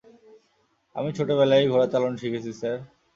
আমি 0.95 1.09
ছোটবেলায়ই 1.17 1.69
ঘোড়া 1.71 1.87
চালানো 1.93 2.17
শিখেছি, 2.17 2.51
স্যার। 2.53 2.77